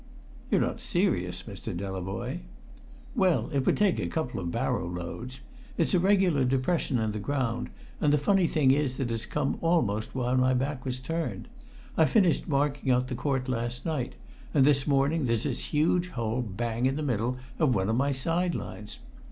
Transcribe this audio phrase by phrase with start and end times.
[0.49, 1.77] "You're not serious, Mr.
[1.77, 2.39] Delavoye."
[3.15, 5.41] "Well, it would take a couple of barrow loads.
[5.77, 9.59] It's a regular depression in the ground, and the funny thing is that it's come
[9.61, 11.49] almost while my back was turned.
[11.97, 14.15] I finished marking out the court last night,
[14.55, 18.11] and this morning there's this huge hole bang in the middle of one of my
[18.11, 18.97] side lines!